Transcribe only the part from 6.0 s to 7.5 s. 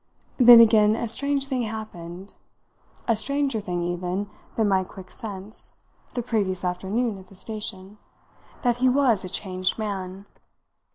the previous afternoon at the